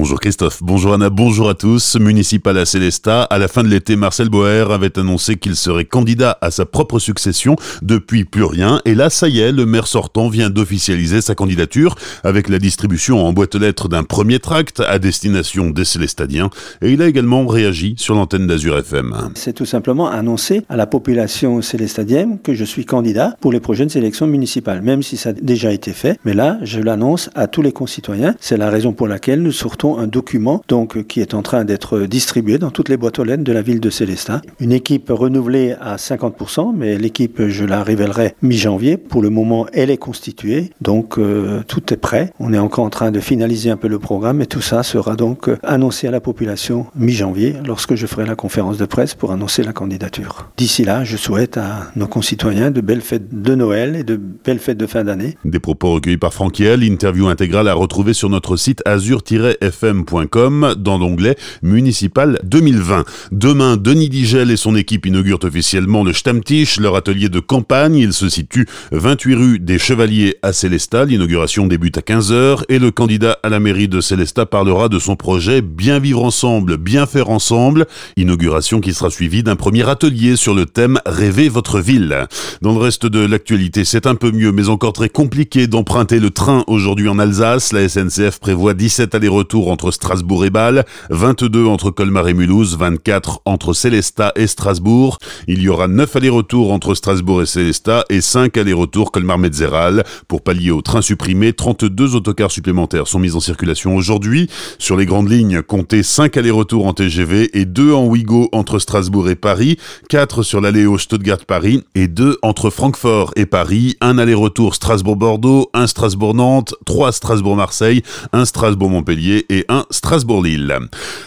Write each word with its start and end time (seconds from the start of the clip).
Bonjour 0.00 0.20
Christophe, 0.20 0.62
bonjour 0.62 0.94
Anna, 0.94 1.10
bonjour 1.10 1.48
à 1.48 1.54
tous. 1.54 1.96
Municipal 1.96 2.56
à 2.56 2.64
Célestat, 2.64 3.24
à 3.24 3.36
la 3.36 3.48
fin 3.48 3.64
de 3.64 3.68
l'été, 3.68 3.96
Marcel 3.96 4.28
Boer 4.28 4.70
avait 4.70 4.96
annoncé 4.96 5.34
qu'il 5.34 5.56
serait 5.56 5.86
candidat 5.86 6.38
à 6.40 6.52
sa 6.52 6.66
propre 6.66 7.00
succession. 7.00 7.56
Depuis 7.82 8.24
plus 8.24 8.44
rien. 8.44 8.80
Et 8.84 8.94
là, 8.94 9.10
ça 9.10 9.28
y 9.28 9.40
est, 9.40 9.50
le 9.50 9.66
maire 9.66 9.88
sortant 9.88 10.28
vient 10.28 10.50
d'officialiser 10.50 11.20
sa 11.20 11.34
candidature 11.34 11.96
avec 12.22 12.48
la 12.48 12.60
distribution 12.60 13.26
en 13.26 13.32
boîte 13.32 13.56
lettres 13.56 13.88
d'un 13.88 14.04
premier 14.04 14.38
tract 14.38 14.78
à 14.86 15.00
destination 15.00 15.70
des 15.70 15.84
Célestadiens. 15.84 16.48
Et 16.80 16.92
il 16.92 17.02
a 17.02 17.08
également 17.08 17.44
réagi 17.44 17.96
sur 17.98 18.14
l'antenne 18.14 18.46
d'Azur 18.46 18.78
FM. 18.78 19.32
C'est 19.34 19.52
tout 19.52 19.66
simplement 19.66 20.08
annoncer 20.08 20.62
à 20.68 20.76
la 20.76 20.86
population 20.86 21.60
célestadienne 21.60 22.38
que 22.38 22.54
je 22.54 22.64
suis 22.64 22.84
candidat 22.84 23.34
pour 23.40 23.50
les 23.50 23.58
prochaines 23.58 23.90
élections 23.96 24.28
municipales, 24.28 24.80
même 24.80 25.02
si 25.02 25.16
ça 25.16 25.30
a 25.30 25.32
déjà 25.32 25.72
été 25.72 25.92
fait. 25.92 26.20
Mais 26.24 26.34
là, 26.34 26.56
je 26.62 26.78
l'annonce 26.78 27.30
à 27.34 27.48
tous 27.48 27.62
les 27.62 27.72
concitoyens. 27.72 28.36
C'est 28.38 28.56
la 28.56 28.70
raison 28.70 28.92
pour 28.92 29.08
laquelle 29.08 29.42
nous 29.42 29.50
sortons 29.50 29.87
un 29.96 30.06
document 30.06 30.62
donc 30.68 31.06
qui 31.06 31.20
est 31.20 31.34
en 31.34 31.42
train 31.42 31.64
d'être 31.64 32.00
distribué 32.00 32.58
dans 32.58 32.70
toutes 32.70 32.88
les 32.88 32.96
boîtes 32.96 33.18
aux 33.18 33.24
lettres 33.24 33.44
de 33.44 33.52
la 33.52 33.62
ville 33.62 33.80
de 33.80 33.90
Célestat. 33.90 34.42
Une 34.60 34.72
équipe 34.72 35.08
renouvelée 35.08 35.74
à 35.80 35.96
50%, 35.96 36.74
mais 36.76 36.98
l'équipe, 36.98 37.46
je 37.48 37.64
la 37.64 37.82
révélerai 37.82 38.34
mi-janvier. 38.42 38.96
Pour 38.96 39.22
le 39.22 39.30
moment, 39.30 39.66
elle 39.72 39.90
est 39.90 39.96
constituée, 39.96 40.70
donc 40.80 41.18
euh, 41.18 41.62
tout 41.66 41.92
est 41.92 41.96
prêt. 41.96 42.32
On 42.38 42.52
est 42.52 42.58
encore 42.58 42.84
en 42.84 42.90
train 42.90 43.10
de 43.10 43.20
finaliser 43.20 43.70
un 43.70 43.76
peu 43.76 43.88
le 43.88 43.98
programme 43.98 44.42
et 44.42 44.46
tout 44.46 44.60
ça 44.60 44.82
sera 44.82 45.16
donc 45.16 45.48
annoncé 45.62 46.06
à 46.06 46.10
la 46.10 46.20
population 46.20 46.86
mi-janvier 46.94 47.54
lorsque 47.64 47.94
je 47.94 48.06
ferai 48.06 48.26
la 48.26 48.36
conférence 48.36 48.76
de 48.76 48.84
presse 48.84 49.14
pour 49.14 49.32
annoncer 49.32 49.62
la 49.62 49.72
candidature. 49.72 50.50
D'ici 50.56 50.84
là, 50.84 51.04
je 51.04 51.16
souhaite 51.16 51.56
à 51.56 51.90
nos 51.96 52.06
concitoyens 52.06 52.70
de 52.70 52.80
belles 52.80 53.00
fêtes 53.00 53.42
de 53.42 53.54
Noël 53.54 53.96
et 53.96 54.04
de 54.04 54.16
belles 54.16 54.58
fêtes 54.58 54.78
de 54.78 54.86
fin 54.86 55.04
d'année. 55.04 55.36
Des 55.44 55.60
propos 55.60 55.92
recueillis 55.94 56.18
par 56.18 56.34
Franquiel, 56.34 56.82
interview 56.82 57.28
intégrale 57.28 57.68
à 57.68 57.74
retrouver 57.74 58.12
sur 58.12 58.28
notre 58.28 58.56
site 58.56 58.82
azur-fm 58.84 59.77
dans 59.80 60.98
l'onglet 60.98 61.36
municipal 61.62 62.38
2020. 62.44 63.04
Demain, 63.32 63.76
Denis 63.76 64.08
Digel 64.08 64.50
et 64.50 64.56
son 64.56 64.74
équipe 64.74 65.06
inaugurent 65.06 65.38
officiellement 65.42 66.04
le 66.04 66.12
Stammtisch, 66.12 66.80
leur 66.80 66.96
atelier 66.96 67.28
de 67.28 67.40
campagne. 67.40 67.96
Il 67.96 68.12
se 68.12 68.28
situe 68.28 68.66
28 68.92 69.34
rue 69.34 69.58
des 69.58 69.78
Chevaliers 69.78 70.36
à 70.42 70.52
Célestat. 70.52 71.04
L'inauguration 71.04 71.66
débute 71.66 71.98
à 71.98 72.00
15h 72.00 72.64
et 72.68 72.78
le 72.78 72.90
candidat 72.90 73.38
à 73.42 73.48
la 73.48 73.60
mairie 73.60 73.88
de 73.88 74.00
Célestat 74.00 74.46
parlera 74.46 74.88
de 74.88 74.98
son 74.98 75.16
projet 75.16 75.62
Bien 75.62 75.98
vivre 75.98 76.24
ensemble, 76.24 76.76
bien 76.76 77.06
faire 77.06 77.30
ensemble. 77.30 77.86
Inauguration 78.16 78.80
qui 78.80 78.92
sera 78.94 79.10
suivie 79.10 79.42
d'un 79.42 79.56
premier 79.56 79.88
atelier 79.88 80.36
sur 80.36 80.54
le 80.54 80.66
thème 80.66 80.98
Rêver 81.06 81.48
votre 81.48 81.80
ville. 81.80 82.26
Dans 82.62 82.72
le 82.72 82.80
reste 82.80 83.06
de 83.06 83.24
l'actualité, 83.24 83.84
c'est 83.84 84.06
un 84.06 84.14
peu 84.14 84.30
mieux, 84.30 84.52
mais 84.52 84.68
encore 84.68 84.92
très 84.92 85.08
compliqué 85.08 85.66
d'emprunter 85.66 86.18
le 86.20 86.30
train 86.30 86.64
aujourd'hui 86.66 87.08
en 87.08 87.18
Alsace. 87.18 87.72
La 87.72 87.88
SNCF 87.88 88.40
prévoit 88.40 88.74
17 88.74 89.14
allers-retours 89.14 89.57
entre 89.66 89.90
Strasbourg 89.90 90.44
et 90.44 90.50
Bâle, 90.50 90.84
22 91.10 91.66
entre 91.66 91.90
Colmar 91.90 92.28
et 92.28 92.34
Mulhouse, 92.34 92.76
24 92.76 93.40
entre 93.44 93.72
Célestat 93.72 94.32
et 94.36 94.46
Strasbourg. 94.46 95.18
Il 95.48 95.60
y 95.60 95.68
aura 95.68 95.88
9 95.88 96.14
allers-retours 96.14 96.70
entre 96.72 96.94
Strasbourg 96.94 97.42
et 97.42 97.46
Célestat 97.46 98.04
et 98.08 98.20
5 98.20 98.56
allers-retours 98.56 99.10
Colmar-Metzeral. 99.10 100.04
Pour 100.28 100.42
pallier 100.42 100.70
aux 100.70 100.82
trains 100.82 101.02
supprimés, 101.02 101.52
32 101.52 102.14
autocars 102.14 102.52
supplémentaires 102.52 103.08
sont 103.08 103.18
mis 103.18 103.34
en 103.34 103.40
circulation 103.40 103.96
aujourd'hui. 103.96 104.48
Sur 104.78 104.96
les 104.96 105.06
grandes 105.06 105.30
lignes, 105.30 105.62
comptez 105.62 106.04
5 106.04 106.36
allers-retours 106.36 106.86
en 106.86 106.92
TGV 106.92 107.50
et 107.58 107.64
2 107.64 107.92
en 107.92 108.06
Ouigo 108.06 108.48
entre 108.52 108.78
Strasbourg 108.78 109.28
et 109.28 109.34
Paris, 109.34 109.78
4 110.08 110.42
sur 110.42 110.60
l'Aléo 110.60 110.98
Stuttgart-Paris 110.98 111.82
et 111.94 112.06
2 112.06 112.38
entre 112.42 112.70
Francfort 112.70 113.32
et 113.36 113.46
Paris, 113.46 113.96
un 114.00 114.18
aller-retour 114.18 114.74
Strasbourg-Bordeaux, 114.74 115.70
un 115.74 115.86
Strasbourg-Nantes, 115.86 116.74
3 116.84 117.12
Strasbourg-Marseille, 117.12 118.02
un 118.32 118.44
Strasbourg-Montpellier 118.44 119.46
et 119.48 119.64
un 119.68 119.84
Strasbourg-Lille. 119.90 120.78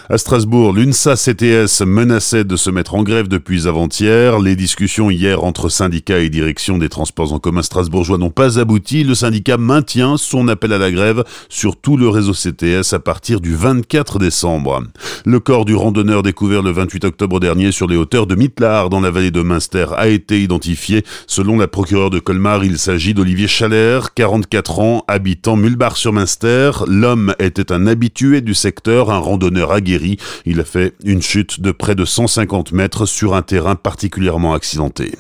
À 0.10 0.18
Strasbourg, 0.18 0.74
l'UNSA 0.74 1.16
CTS 1.16 1.82
menaçait 1.86 2.44
de 2.44 2.56
se 2.56 2.70
mettre 2.70 2.94
en 2.94 3.04
grève 3.04 3.28
depuis 3.28 3.68
avant-hier. 3.68 4.40
Les 4.40 4.56
discussions 4.56 5.10
hier 5.10 5.44
entre 5.44 5.70
syndicats 5.70 6.20
et 6.20 6.30
direction 6.30 6.78
des 6.78 6.90
transports 6.90 7.34
en 7.34 7.40
commun 7.40 7.64
strasbourgeois 7.64 8.18
n'ont 8.18 8.30
pas 8.30 8.60
abouti. 8.60 9.04
Le 9.04 9.16
syndicat 9.16 9.58
maintient 9.58 10.18
son 10.18 10.48
appel 10.48 10.74
à 10.74 10.78
la 10.78 10.92
grève 10.92 11.24
sur 11.50 11.78
tout 11.78 11.98
le 11.98 12.10
réseau 12.10 12.34
CTS 12.34 12.94
à 12.94 13.00
partir 13.00 13.42
du 13.42 13.56
24 13.56 14.20
décembre. 14.20 14.84
Le 15.26 15.40
corps 15.40 15.66
du 15.66 15.74
randonneur 15.74 16.22
découvert 16.22 16.62
le 16.62 16.72
28 16.72 17.06
octobre 17.06 17.40
dernier 17.40 17.72
sur 17.72 17.88
les 17.88 17.98
hauteurs 17.98 18.28
de 18.28 18.36
Mitlar 18.36 18.90
dans 18.90 19.02
la 19.02 19.10
vallée 19.10 19.32
de 19.32 19.42
Münster 19.42 19.88
a 19.96 20.08
été 20.08 20.42
identifié. 20.42 21.04
Selon 21.26 21.58
la 21.58 21.68
procureure 21.68 22.12
de 22.12 22.20
Colmar, 22.20 22.64
il 22.64 22.78
s'agit 22.78 23.14
d'Olivier 23.14 23.48
Chalère, 23.48 24.14
44 24.14 24.80
ans, 24.80 25.04
habitant 25.08 25.56
Mulbar-sur-Münster. 25.56 26.72
L'homme 26.88 27.34
était 27.40 27.72
un 27.72 27.88
habitant 27.88 28.11
habitué 28.12 28.42
du 28.42 28.54
secteur, 28.54 29.10
un 29.10 29.20
randonneur 29.20 29.72
aguerri. 29.72 30.18
Il 30.46 30.60
a 30.60 30.66
fait 30.66 30.94
une 31.06 31.22
chute 31.22 31.62
de 31.62 31.72
près 31.72 31.96
de 31.96 32.04
150 32.04 32.74
mètres 32.74 33.06
sur 33.06 33.36
un 33.36 33.42
terrain 33.42 33.76
particulièrement 33.76 34.54
accidenté. 34.54 35.14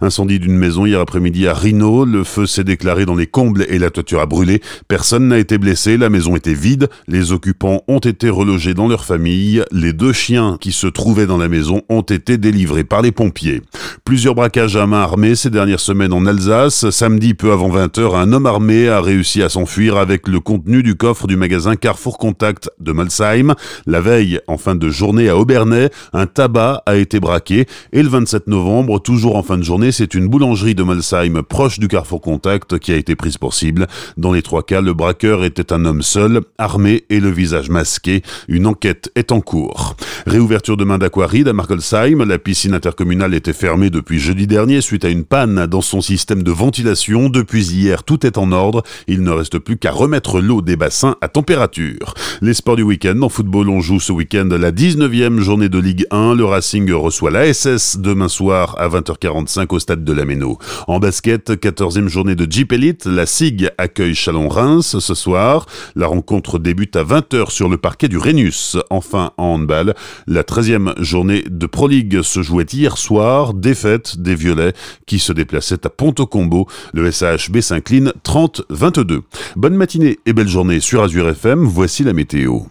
Incendie 0.00 0.38
d'une 0.38 0.56
maison 0.56 0.86
hier 0.86 1.00
après-midi 1.00 1.46
à 1.46 1.52
Rino. 1.52 2.06
Le 2.06 2.24
feu 2.24 2.46
s'est 2.46 2.64
déclaré 2.64 3.04
dans 3.04 3.16
les 3.16 3.26
combles 3.26 3.66
et 3.68 3.78
la 3.78 3.90
toiture 3.90 4.20
a 4.20 4.26
brûlé. 4.26 4.62
Personne 4.86 5.28
n'a 5.28 5.38
été 5.38 5.58
blessé. 5.58 5.98
La 5.98 6.08
maison 6.08 6.36
était 6.36 6.54
vide. 6.54 6.88
Les 7.06 7.32
occupants 7.32 7.82
ont 7.86 7.98
été 7.98 8.30
relogés 8.30 8.72
dans 8.72 8.88
leur 8.88 9.04
famille. 9.04 9.62
Les 9.70 9.92
deux 9.92 10.14
chiens 10.14 10.56
qui 10.58 10.72
se 10.72 10.86
trouvaient 10.86 11.26
dans 11.26 11.36
la 11.36 11.48
maison 11.48 11.82
ont 11.90 12.02
été 12.02 12.38
délivrés 12.38 12.84
par 12.84 13.02
les 13.02 13.12
pompiers. 13.12 13.60
Plusieurs 14.04 14.34
braquages 14.34 14.76
à 14.76 14.86
main 14.86 15.02
armée 15.02 15.34
ces 15.34 15.50
dernières 15.50 15.80
semaines 15.80 16.14
en 16.14 16.24
Alsace. 16.24 16.88
Samedi, 16.88 17.34
peu 17.34 17.52
avant 17.52 17.68
20h, 17.68 18.16
un 18.16 18.32
homme 18.32 18.46
armé 18.46 18.88
a 18.88 19.02
réussi 19.02 19.42
à 19.42 19.50
s'enfuir 19.50 19.98
avec 19.98 20.28
le 20.28 20.40
contenu 20.40 20.82
du 20.82 20.94
coffre 20.94 21.26
du 21.26 21.36
magasin 21.36 21.76
Carrefour 21.76 22.16
Contact 22.16 22.37
de 22.80 22.92
Molsheim. 22.92 23.54
La 23.86 24.00
veille, 24.00 24.40
en 24.46 24.58
fin 24.58 24.74
de 24.74 24.88
journée 24.88 25.28
à 25.28 25.36
Aubernais, 25.36 25.90
un 26.12 26.26
tabac 26.26 26.82
a 26.86 26.96
été 26.96 27.20
braqué. 27.20 27.66
Et 27.92 28.02
le 28.02 28.08
27 28.08 28.46
novembre, 28.46 29.00
toujours 29.00 29.36
en 29.36 29.42
fin 29.42 29.58
de 29.58 29.62
journée, 29.62 29.92
c'est 29.92 30.14
une 30.14 30.28
boulangerie 30.28 30.74
de 30.74 30.82
Molsheim 30.82 31.42
proche 31.42 31.78
du 31.78 31.88
Carrefour 31.88 32.20
Contact 32.20 32.78
qui 32.78 32.92
a 32.92 32.96
été 32.96 33.16
prise 33.16 33.38
pour 33.38 33.54
cible. 33.54 33.86
Dans 34.16 34.32
les 34.32 34.42
trois 34.42 34.62
cas, 34.62 34.80
le 34.80 34.94
braqueur 34.94 35.44
était 35.44 35.72
un 35.72 35.84
homme 35.84 36.02
seul, 36.02 36.40
armé 36.58 37.04
et 37.10 37.20
le 37.20 37.30
visage 37.30 37.70
masqué. 37.70 38.22
Une 38.48 38.66
enquête 38.66 39.10
est 39.14 39.32
en 39.32 39.40
cours. 39.40 39.96
Réouverture 40.26 40.76
demain 40.76 40.98
d'Aquaride 40.98 41.48
à 41.48 41.52
Markolsheim. 41.52 42.24
La 42.24 42.38
piscine 42.38 42.74
intercommunale 42.74 43.34
était 43.34 43.52
fermée 43.52 43.90
depuis 43.90 44.18
jeudi 44.18 44.46
dernier 44.46 44.80
suite 44.80 45.04
à 45.04 45.08
une 45.08 45.24
panne 45.24 45.66
dans 45.66 45.80
son 45.80 46.00
système 46.00 46.42
de 46.42 46.50
ventilation. 46.50 47.28
Depuis 47.28 47.72
hier, 47.72 48.04
tout 48.04 48.26
est 48.26 48.38
en 48.38 48.52
ordre. 48.52 48.82
Il 49.06 49.22
ne 49.22 49.30
reste 49.30 49.58
plus 49.58 49.76
qu'à 49.76 49.90
remettre 49.90 50.40
l'eau 50.40 50.62
des 50.62 50.76
bassins 50.76 51.16
à 51.20 51.28
température. 51.28 52.14
Les 52.40 52.54
sports 52.54 52.76
du 52.76 52.82
week-end. 52.82 53.20
En 53.22 53.28
football, 53.28 53.68
on 53.68 53.80
joue 53.80 54.00
ce 54.00 54.12
week-end 54.12 54.48
la 54.50 54.70
19e 54.70 55.40
journée 55.40 55.68
de 55.68 55.78
Ligue 55.78 56.06
1. 56.10 56.34
Le 56.34 56.44
Racing 56.44 56.90
reçoit 56.92 57.30
l'ASS 57.30 57.98
demain 57.98 58.28
soir 58.28 58.76
à 58.78 58.88
20h45 58.88 59.66
au 59.74 59.78
stade 59.78 60.04
de 60.04 60.12
la 60.12 60.24
Méno. 60.24 60.58
En 60.86 60.98
basket, 60.98 61.50
14e 61.50 62.08
journée 62.08 62.34
de 62.34 62.50
Jeep 62.50 62.72
Elite. 62.72 63.06
La 63.06 63.26
SIG 63.26 63.70
accueille 63.78 64.14
Chalon-Reims 64.14 64.98
ce 64.98 65.14
soir. 65.14 65.66
La 65.96 66.06
rencontre 66.06 66.58
débute 66.58 66.96
à 66.96 67.04
20h 67.04 67.50
sur 67.50 67.68
le 67.68 67.76
parquet 67.76 68.08
du 68.08 68.18
Rhenus. 68.18 68.76
Enfin, 68.90 69.32
en 69.36 69.54
handball, 69.54 69.94
la 70.26 70.42
13e 70.42 71.00
journée 71.02 71.44
de 71.48 71.66
Pro 71.66 71.88
League 71.88 72.22
se 72.22 72.42
jouait 72.42 72.66
hier 72.72 72.98
soir. 72.98 73.54
Défaite 73.54 74.18
des 74.20 74.34
Violets 74.34 74.74
qui 75.06 75.18
se 75.18 75.32
déplaçaient 75.32 75.86
à 75.86 75.90
Ponto-Combo. 75.90 76.66
Le 76.92 77.10
SAHB 77.10 77.60
s'incline 77.60 78.12
30-22. 78.24 79.20
Bonne 79.56 79.74
matinée 79.74 80.18
et 80.26 80.32
belle 80.32 80.48
journée 80.48 80.80
sur 80.80 81.02
Azure 81.02 81.28
FM, 81.28 81.64
voici 81.64 82.04
la 82.04 82.12
météo. 82.18 82.68